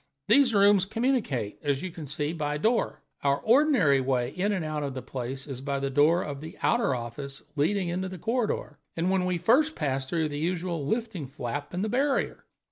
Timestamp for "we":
9.27-9.37